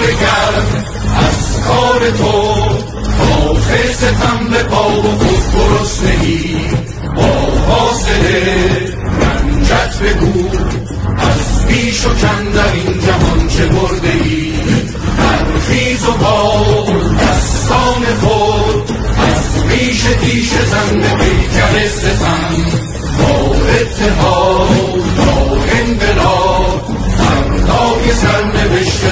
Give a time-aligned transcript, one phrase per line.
[0.00, 0.84] گرم
[1.16, 2.32] از کار تو
[3.50, 6.56] آخه ستم به پا و خود گرسنگی
[7.16, 8.66] با حاصله
[9.20, 10.48] رنجت بگو
[11.18, 14.52] از بیش و کم در این جهان چه برده ای
[15.18, 16.64] برخیز و با
[17.20, 22.86] دستان خود از ریش تیش زن به پیکر ستم.
[23.18, 24.68] با اتحاد
[25.16, 29.04] با انقلاب فردای سرنوشت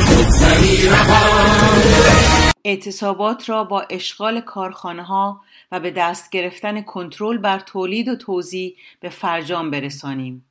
[2.64, 5.40] اعتصابات را با اشغال کارخانه ها
[5.72, 10.46] و به دست گرفتن کنترل بر تولید و توزیع به فرجام برسانیم.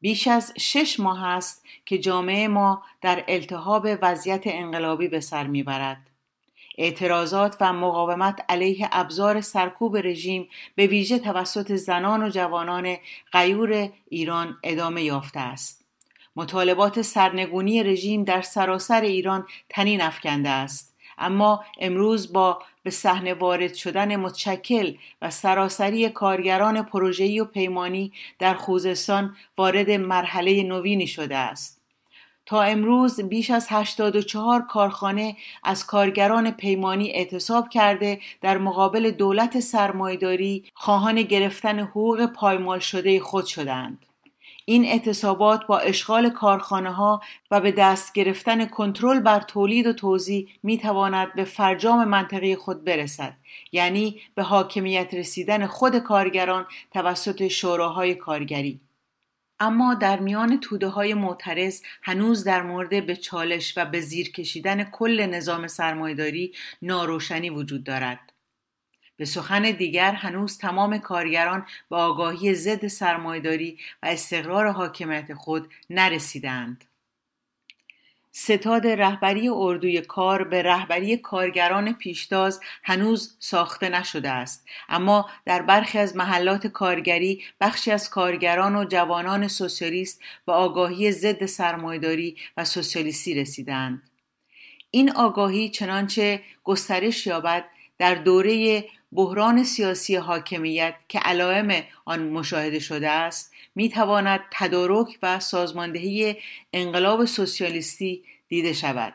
[0.00, 6.10] بیش از شش ماه است که جامعه ما در التهاب وضعیت انقلابی به سر می‌برد.
[6.78, 12.96] اعتراضات و مقاومت علیه ابزار سرکوب رژیم به ویژه توسط زنان و جوانان
[13.32, 15.79] غیور ایران ادامه یافته است.
[16.40, 23.74] مطالبات سرنگونی رژیم در سراسر ایران تنین افکنده است اما امروز با به صحنه وارد
[23.74, 31.80] شدن متشکل و سراسری کارگران پروژه‌ای و پیمانی در خوزستان وارد مرحله نوینی شده است
[32.46, 40.64] تا امروز بیش از 84 کارخانه از کارگران پیمانی اعتصاب کرده در مقابل دولت سرمایداری
[40.74, 44.06] خواهان گرفتن حقوق پایمال شده خود شدند.
[44.70, 50.48] این اعتصابات با اشغال کارخانه ها و به دست گرفتن کنترل بر تولید و توزیع
[50.62, 53.36] می تواند به فرجام منطقه خود برسد
[53.72, 58.80] یعنی به حاکمیت رسیدن خود کارگران توسط شوراهای کارگری
[59.60, 64.84] اما در میان توده های معترض هنوز در مورد به چالش و به زیر کشیدن
[64.84, 68.29] کل نظام سرمایداری ناروشنی وجود دارد.
[69.20, 76.84] به سخن دیگر هنوز تمام کارگران به آگاهی ضد سرمایداری و استقرار حاکمیت خود نرسیدند.
[78.32, 85.98] ستاد رهبری اردوی کار به رهبری کارگران پیشتاز هنوز ساخته نشده است اما در برخی
[85.98, 93.34] از محلات کارگری بخشی از کارگران و جوانان سوسیالیست به آگاهی ضد سرمایداری و سوسیالیستی
[93.34, 94.02] رسیدند
[94.90, 97.64] این آگاهی چنانچه گسترش یابد
[97.98, 105.40] در دوره بحران سیاسی حاکمیت که علائم آن مشاهده شده است می تواند تدارک و
[105.40, 106.36] سازماندهی
[106.72, 109.14] انقلاب سوسیالیستی دیده شود.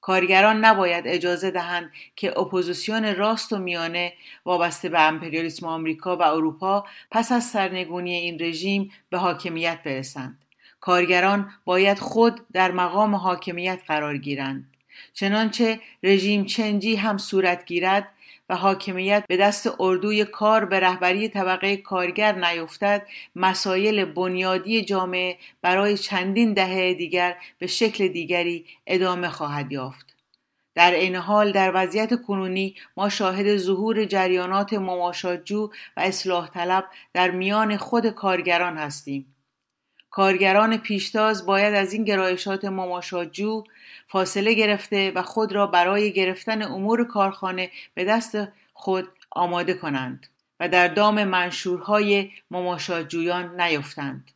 [0.00, 4.12] کارگران نباید اجازه دهند که اپوزیسیون راست و میانه
[4.44, 10.44] وابسته به امپریالیسم آمریکا و اروپا پس از سرنگونی این رژیم به حاکمیت برسند.
[10.80, 14.70] کارگران باید خود در مقام حاکمیت قرار گیرند.
[15.12, 18.08] چنانچه regime change ی هم صورت گیرد
[18.48, 25.98] و حاکمیت به دست اردوی کار به رهبری طبقه کارگر نیفتد مسایل بنیادی جامعه برای
[25.98, 30.14] چندین دهه دیگر به شکل دیگری ادامه خواهد یافت.
[30.74, 37.30] در این حال در وضعیت کنونی ما شاهد ظهور جریانات مماشاجو و اصلاح طلب در
[37.30, 39.34] میان خود کارگران هستیم.
[40.10, 43.64] کارگران پیشتاز باید از این گرایشات مماشاجو
[44.06, 48.38] فاصله گرفته و خود را برای گرفتن امور کارخانه به دست
[48.74, 50.26] خود آماده کنند
[50.60, 54.30] و در دام منشورهای مماشاجویان نیفتند.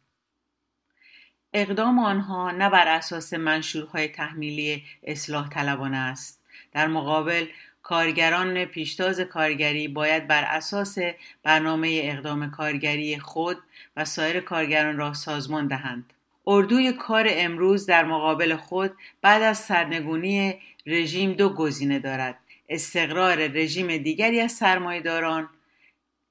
[1.53, 6.41] اقدام آنها نه بر اساس منشورهای تحمیلی اصلاح طلبانه است
[6.73, 7.47] در مقابل
[7.83, 10.99] کارگران پیشتاز کارگری باید بر اساس
[11.43, 13.59] برنامه اقدام کارگری خود
[13.97, 16.13] و سایر کارگران را سازمان دهند.
[16.47, 20.55] اردوی کار امروز در مقابل خود بعد از سرنگونی
[20.87, 22.39] رژیم دو گزینه دارد.
[22.69, 25.49] استقرار رژیم دیگری از سرمایهداران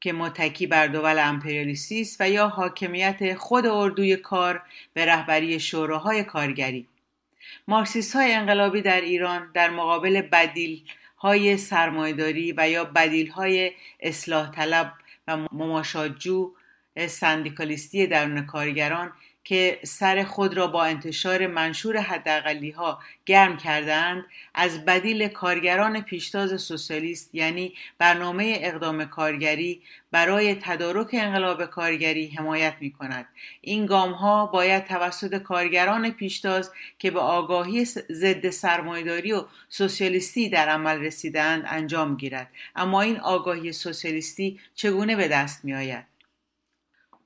[0.01, 4.61] که متکی بر دول امپریالیستی است و یا حاکمیت خود اردوی کار
[4.93, 6.87] به رهبری شوراهای کارگری.
[7.67, 10.81] مارکسیست های انقلابی در ایران در مقابل بدیل
[11.21, 14.93] های سرمایداری و یا بدیل های اصلاح طلب
[15.27, 16.53] و مماشاجو
[17.07, 19.11] سندیکالیستی درون کارگران
[19.43, 26.61] که سر خود را با انتشار منشور حداقلی ها گرم کردند از بدیل کارگران پیشتاز
[26.61, 29.81] سوسیالیست یعنی برنامه اقدام کارگری
[30.11, 33.25] برای تدارک انقلاب کارگری حمایت می کند
[33.61, 40.69] این گام ها باید توسط کارگران پیشتاز که به آگاهی ضد سرمایداری و سوسیالیستی در
[40.69, 42.49] عمل رسیدند انجام گیرد.
[42.75, 46.10] اما این آگاهی سوسیالیستی چگونه به دست می آید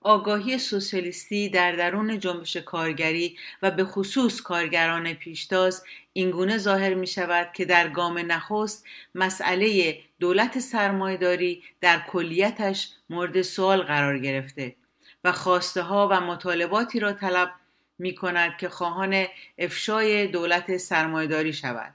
[0.05, 7.51] آگاهی سوسیالیستی در درون جنبش کارگری و به خصوص کارگران پیشتاز اینگونه ظاهر می شود
[7.53, 8.85] که در گام نخست
[9.15, 14.75] مسئله دولت سرمایداری در کلیتش مورد سوال قرار گرفته
[15.23, 17.51] و خواسته ها و مطالباتی را طلب
[17.99, 19.25] می کند که خواهان
[19.57, 21.93] افشای دولت سرمایداری شود.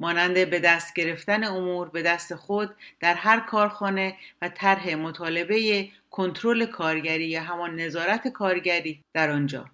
[0.00, 6.66] مانند به دست گرفتن امور به دست خود در هر کارخانه و طرح مطالبه کنترل
[6.66, 9.70] کارگری یا همان نظارت کارگری در آنجا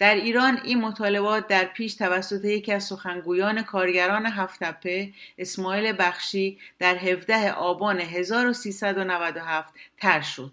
[0.00, 6.96] در ایران این مطالبات در پیش توسط یکی از سخنگویان کارگران هفتپه اسماعیل بخشی در
[6.96, 10.52] 17 آبان 1397 تر شد.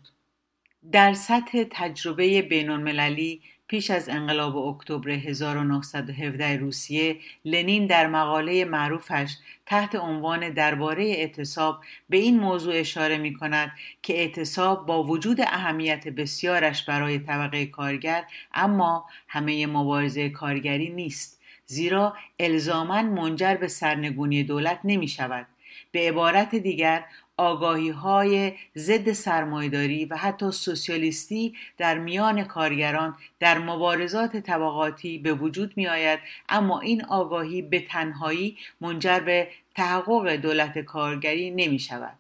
[0.91, 9.35] در سطح تجربه بین المللی پیش از انقلاب اکتبر 1917 روسیه لنین در مقاله معروفش
[9.65, 11.79] تحت عنوان درباره اعتصاب
[12.09, 13.71] به این موضوع اشاره می کند
[14.01, 18.23] که اعتصاب با وجود اهمیت بسیارش برای طبقه کارگر
[18.53, 25.47] اما همه مبارزه کارگری نیست زیرا الزاما منجر به سرنگونی دولت نمی شود
[25.91, 27.05] به عبارت دیگر
[27.37, 35.73] آگاهی های ضد سرمایداری و حتی سوسیالیستی در میان کارگران در مبارزات طبقاتی به وجود
[35.75, 36.19] می آید
[36.49, 42.17] اما این آگاهی به تنهایی منجر به تحقق دولت کارگری نمی شود.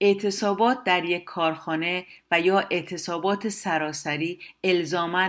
[0.00, 5.28] اعتصابات در یک کارخانه و یا اعتصابات سراسری الزاما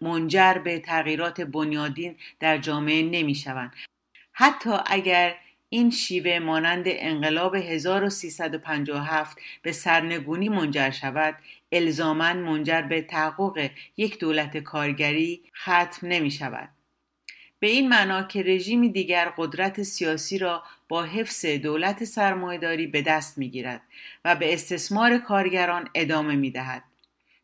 [0.00, 3.72] منجر به تغییرات بنیادین در جامعه نمی شوند.
[4.32, 5.34] حتی اگر
[5.76, 11.34] این شیوه مانند انقلاب 1357 به سرنگونی منجر شود
[11.72, 16.68] الزاما منجر به تحقق یک دولت کارگری ختم نمی شود.
[17.60, 23.38] به این معنا که رژیمی دیگر قدرت سیاسی را با حفظ دولت سرمایهداری به دست
[23.38, 23.82] می گیرد
[24.24, 26.82] و به استثمار کارگران ادامه می دهد.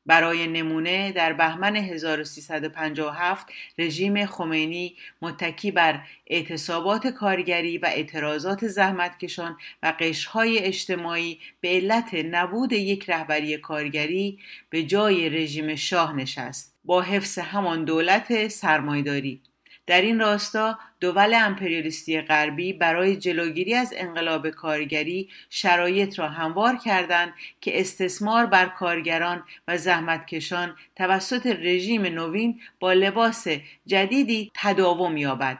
[0.06, 3.46] برای نمونه در بهمن 1357
[3.78, 12.72] رژیم خمینی متکی بر اعتصابات کارگری و اعتراضات زحمتکشان و قشرهای اجتماعی به علت نبود
[12.72, 14.38] یک رهبری کارگری
[14.70, 19.40] به جای رژیم شاه نشست با حفظ همان دولت سرمایداری
[19.86, 27.34] در این راستا دول امپریالیستی غربی برای جلوگیری از انقلاب کارگری شرایط را هموار کردند
[27.60, 33.46] که استثمار بر کارگران و زحمتکشان توسط رژیم نوین با لباس
[33.86, 35.58] جدیدی تداوم یابد.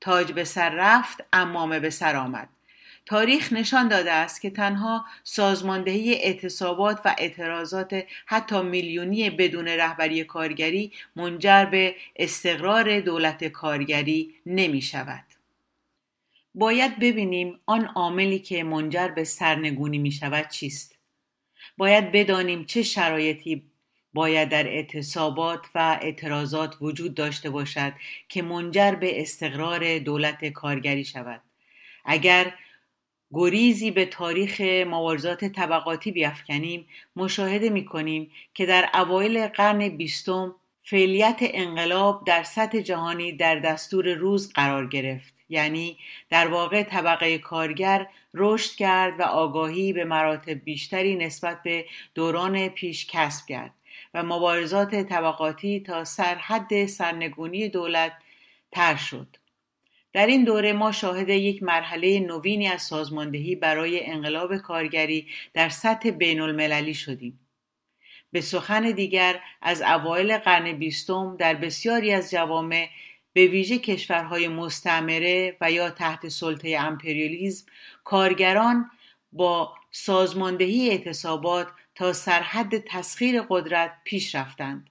[0.00, 2.48] تاج به سر رفت امامه به سر آمد.
[3.06, 10.92] تاریخ نشان داده است که تنها سازماندهی اعتصابات و اعتراضات حتی میلیونی بدون رهبری کارگری
[11.16, 15.24] منجر به استقرار دولت کارگری نمی شود.
[16.54, 20.98] باید ببینیم آن عاملی که منجر به سرنگونی می شود چیست.
[21.78, 23.62] باید بدانیم چه شرایطی
[24.14, 27.92] باید در اعتصابات و اعتراضات وجود داشته باشد
[28.28, 31.40] که منجر به استقرار دولت کارگری شود.
[32.04, 32.54] اگر
[33.32, 36.86] گریزی به تاریخ مبارزات طبقاتی بیافکنیم
[37.16, 44.14] مشاهده می کنیم که در اوایل قرن بیستم فعلیت انقلاب در سطح جهانی در دستور
[44.14, 45.34] روز قرار گرفت.
[45.48, 45.98] یعنی
[46.30, 51.84] در واقع طبقه کارگر رشد کرد و آگاهی به مراتب بیشتری نسبت به
[52.14, 53.70] دوران پیش کسب کرد
[54.14, 58.12] و مبارزات طبقاتی تا سرحد سرنگونی دولت
[58.72, 59.36] تر شد.
[60.12, 66.10] در این دوره ما شاهد یک مرحله نوینی از سازماندهی برای انقلاب کارگری در سطح
[66.10, 67.40] بین المللی شدیم.
[68.32, 72.88] به سخن دیگر از اوایل قرن بیستم در بسیاری از جوامع
[73.32, 77.66] به ویژه کشورهای مستعمره و یا تحت سلطه امپریالیزم
[78.04, 78.90] کارگران
[79.32, 84.90] با سازماندهی اعتصابات تا سرحد تسخیر قدرت پیش رفتند.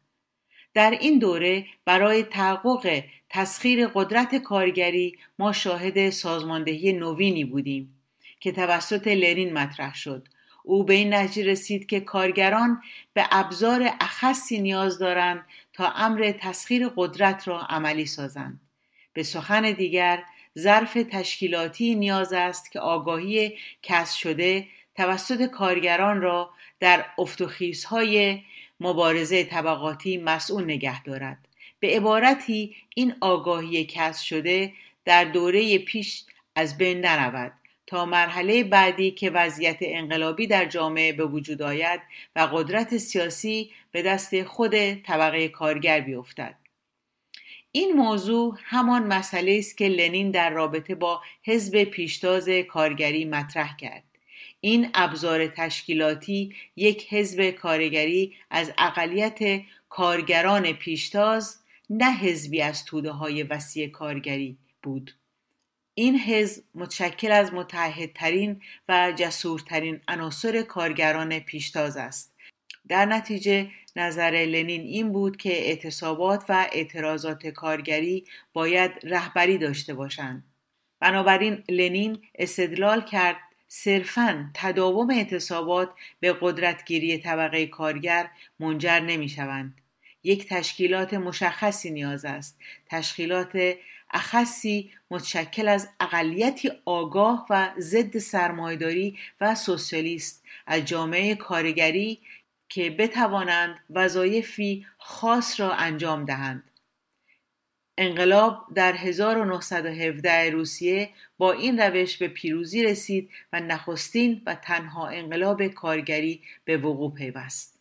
[0.73, 8.01] در این دوره برای تحقق تسخیر قدرت کارگری ما شاهد سازماندهی نوینی بودیم
[8.39, 10.27] که توسط لنین مطرح شد.
[10.63, 12.81] او به این نتیجه رسید که کارگران
[13.13, 18.61] به ابزار اخصی نیاز دارند تا امر تسخیر قدرت را عملی سازند.
[19.13, 20.23] به سخن دیگر
[20.59, 26.49] ظرف تشکیلاتی نیاز است که آگاهی کسب شده توسط کارگران را
[26.79, 28.41] در افتخیزهای
[28.81, 31.37] مبارزه طبقاتی مسئول نگه دارد.
[31.79, 34.73] به عبارتی این آگاهی کسب شده
[35.05, 36.23] در دوره پیش
[36.55, 37.53] از بین نرود
[37.87, 42.01] تا مرحله بعدی که وضعیت انقلابی در جامعه به وجود آید
[42.35, 46.55] و قدرت سیاسی به دست خود طبقه کارگر بیفتد.
[47.71, 54.10] این موضوع همان مسئله است که لنین در رابطه با حزب پیشتاز کارگری مطرح کرد.
[54.61, 61.57] این ابزار تشکیلاتی یک حزب کارگری از اقلیت کارگران پیشتاز
[61.89, 65.11] نه حزبی از توده های وسیع کارگری بود.
[65.93, 72.33] این حزب متشکل از متحدترین و جسورترین عناصر کارگران پیشتاز است.
[72.87, 80.43] در نتیجه نظر لنین این بود که اعتصابات و اعتراضات کارگری باید رهبری داشته باشند.
[80.99, 83.37] بنابراین لنین استدلال کرد
[83.73, 89.81] صرفا تداوم اعتصابات به قدرتگیری طبقه کارگر منجر نمی شوند.
[90.23, 92.59] یک تشکیلات مشخصی نیاز است
[92.89, 93.73] تشکیلات
[94.09, 102.19] اخصی متشکل از اقلیتی آگاه و ضد سرمایداری و سوسیالیست از جامعه کارگری
[102.69, 106.70] که بتوانند وظایفی خاص را انجام دهند
[107.97, 115.67] انقلاب در 1917 روسیه با این روش به پیروزی رسید و نخستین و تنها انقلاب
[115.67, 117.79] کارگری به وقوع پیوست.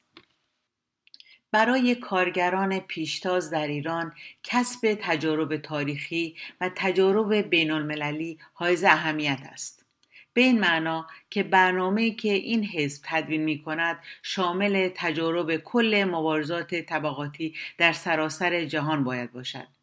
[1.53, 4.13] برای کارگران پیشتاز در ایران
[4.43, 9.87] کسب تجارب تاریخی و تجارب بین المللی حائز اهمیت است.
[10.33, 16.75] به این معنا که برنامه که این حزب تدوین می کند شامل تجارب کل مبارزات
[16.75, 19.80] طبقاتی در سراسر جهان باید باشد.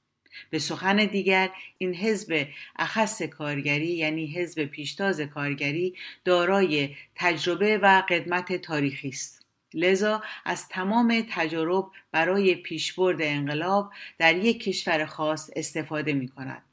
[0.50, 8.54] به سخن دیگر این حزب اخص کارگری یعنی حزب پیشتاز کارگری دارای تجربه و قدمت
[8.54, 16.28] تاریخی است لذا از تمام تجارب برای پیشبرد انقلاب در یک کشور خاص استفاده می
[16.28, 16.64] کند.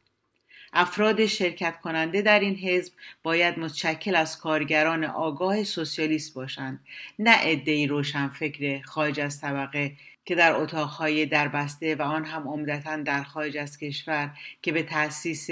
[0.73, 2.93] افراد شرکت کننده در این حزب
[3.23, 6.81] باید متشکل از کارگران آگاه سوسیالیست باشند
[7.19, 9.93] نه عدهای روشنفکر خارج از طبقه
[10.25, 14.31] که در اتاقهای دربسته و آن هم عمدتا در خارج از کشور
[14.63, 15.51] که به تأسیس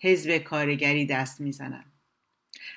[0.00, 1.92] حزب کارگری دست می‌زنند.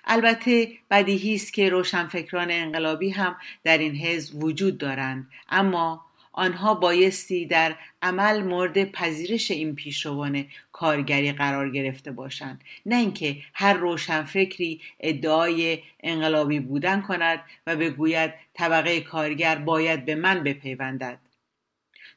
[0.05, 7.45] البته بدیهی است که روشنفکران انقلابی هم در این حزب وجود دارند اما آنها بایستی
[7.45, 12.61] در عمل مورد پذیرش این پیشروان کارگری قرار گرفته باشند.
[12.85, 20.43] نه اینکه هر روشنفکری ادعای انقلابی بودن کند و بگوید طبقه کارگر باید به من
[20.43, 21.19] بپیوندد.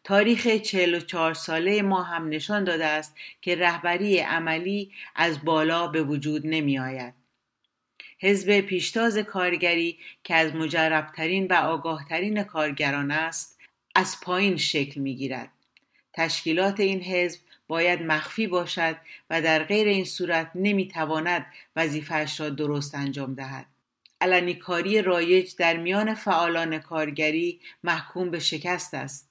[0.04, 6.42] تاریخ 44 ساله ما هم نشان داده است که رهبری عملی از بالا به وجود
[6.44, 7.14] نمی آید.
[8.18, 13.58] حزب پیشتاز کارگری که از مجربترین و آگاهترین کارگران است
[13.94, 15.50] از پایین شکل می گیرد.
[16.12, 18.96] تشکیلات این حزب باید مخفی باشد
[19.30, 23.66] و در غیر این صورت نمی تواند وظیفهش را درست انجام دهد.
[24.20, 29.29] علنی کاری رایج در میان فعالان کارگری محکوم به شکست است.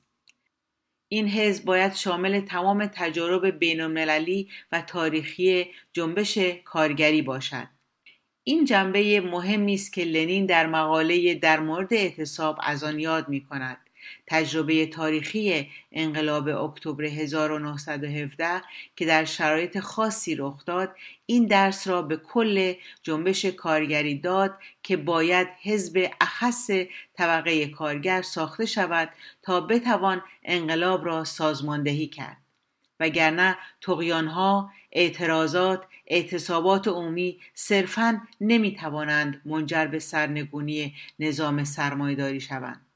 [1.12, 7.68] این حزب باید شامل تمام تجارب بین المللی و تاریخی جنبش کارگری باشد.
[8.44, 13.46] این جنبه مهمی است که لنین در مقاله در مورد اعتصاب از آن یاد می
[13.46, 13.89] کند.
[14.28, 18.62] تجربه تاریخی انقلاب اکتبر 1917
[18.96, 24.98] که در شرایط خاصی رخ داد این درس را به کل جنبش کارگری داد که
[24.98, 26.70] باید حزب اخص
[27.14, 29.10] طبقه کارگر ساخته شود
[29.42, 32.38] تا بتوان انقلاب را سازماندهی کرد.
[33.00, 42.89] وگرنه تقیانها اعتراضات اعتصابات عمومی صرفا نمی‌توانند منجر به سرنگونی نظام سرمایداری شوند.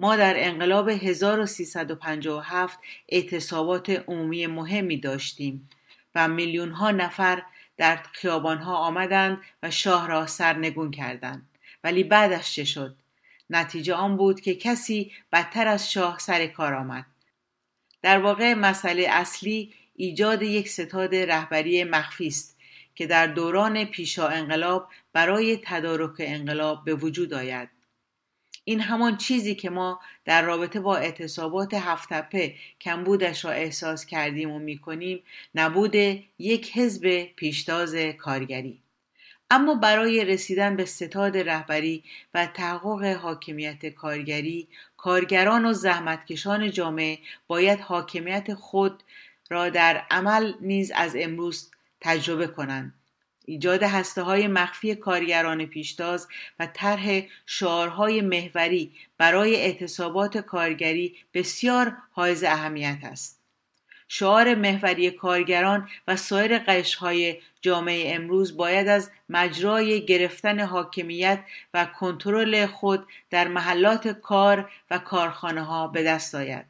[0.00, 2.78] ما در انقلاب 1357
[3.08, 5.68] اعتصابات عمومی مهمی داشتیم
[6.14, 7.42] و میلیون ها نفر
[7.76, 11.48] در خیابان ها آمدند و شاه را سرنگون کردند.
[11.84, 12.96] ولی بعدش چه شد؟
[13.50, 17.06] نتیجه آن بود که کسی بدتر از شاه سر کار آمد.
[18.02, 22.58] در واقع مسئله اصلی ایجاد یک ستاد رهبری مخفی است
[22.94, 27.79] که در دوران پیشا انقلاب برای تدارک انقلاب به وجود آید.
[28.64, 34.58] این همان چیزی که ما در رابطه با اعتصابات هفتپه کمبودش را احساس کردیم و
[34.58, 35.22] می‌کنیم
[35.54, 35.94] نبود
[36.38, 38.82] یک حزب پیشتاز کارگری.
[39.50, 47.80] اما برای رسیدن به ستاد رهبری و تحقق حاکمیت کارگری کارگران و زحمتکشان جامعه باید
[47.80, 49.02] حاکمیت خود
[49.50, 52.99] را در عمل نیز از امروز تجربه کنند.
[53.44, 56.28] ایجاد هسته های مخفی کارگران پیشتاز
[56.58, 63.40] و طرح شعارهای محوری برای اعتصابات کارگری بسیار حائز اهمیت است.
[64.12, 71.44] شعار محوری کارگران و سایر قشرهای جامعه امروز باید از مجرای گرفتن حاکمیت
[71.74, 76.66] و کنترل خود در محلات کار و کارخانه ها به دست آید.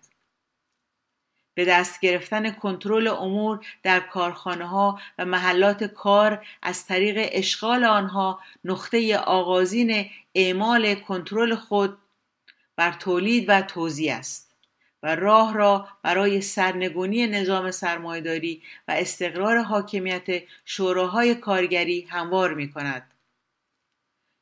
[1.55, 8.41] به دست گرفتن کنترل امور در کارخانه ها و محلات کار از طریق اشغال آنها
[8.65, 11.99] نقطه آغازین اعمال کنترل خود
[12.77, 14.51] بر تولید و توزیع است
[15.03, 23.15] و راه را برای سرنگونی نظام سرمایداری و استقرار حاکمیت شوراهای کارگری هموار می کند.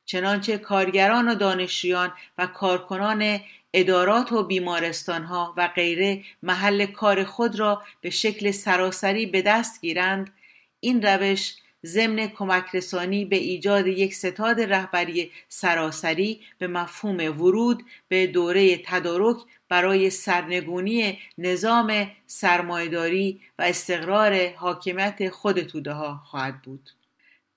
[0.05, 3.39] چنانچه کارگران و دانشجویان و کارکنان
[3.73, 9.81] ادارات و بیمارستان ها و غیره محل کار خود را به شکل سراسری به دست
[9.81, 10.33] گیرند.
[10.79, 18.27] این روش ضمن کمک رسانی به ایجاد یک ستاد رهبری سراسری به مفهوم ورود به
[18.27, 19.37] دوره تدارک
[19.69, 26.89] برای سرنگونی نظام سرمایداری و استقرار حاکمیت خود توده ها خواهد بود.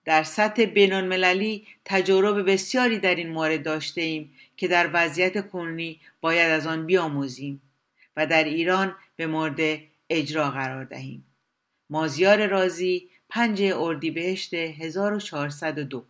[0.04, 6.50] در سطح بینالمللی تجارب بسیاری در این مورد داشته ایم که در وضعیت کنونی باید
[6.50, 7.62] از آن بیاموزیم
[8.16, 9.80] و در ایران به مورد
[10.10, 11.24] اجرا قرار دهیم.
[11.90, 16.04] مازیار رازی پنج اردیبهشت 1402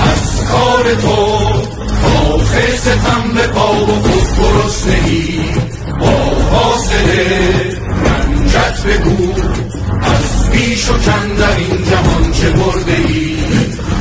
[0.00, 1.26] از کار تو
[2.02, 5.54] کاخ ستم به پا و خود گرسنگی
[6.00, 6.06] با
[6.50, 7.85] حاصله
[8.56, 9.32] رنجت بگو.
[10.02, 10.92] از بیش و
[11.38, 13.36] در این جهان چه برده ای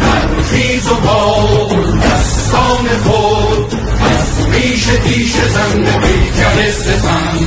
[0.01, 7.39] در خیز و بال دستان خود از ریش دیش زنده پیکر ستم.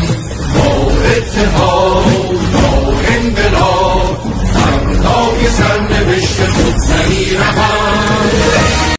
[0.55, 2.05] با اتحاد
[2.53, 8.98] با انقلاب فردای سرنوشت خود زنی رهد